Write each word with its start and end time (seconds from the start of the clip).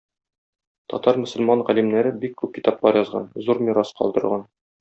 Татар 0.93 1.19
мөселман 1.25 1.61
галимнәре 1.69 2.15
бик 2.25 2.35
күп 2.41 2.57
китаплар 2.59 3.01
язган, 3.03 3.31
зур 3.49 3.65
мирас 3.69 3.97
калдырган. 4.01 4.47